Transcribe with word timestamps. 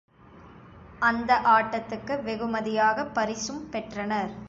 அந்த 0.99 1.41
ஆட்டத்துக்கு 1.45 2.23
வெகுமதியாகப் 2.23 3.13
பரிசும் 3.13 3.69
பெற்றனர். 3.69 4.33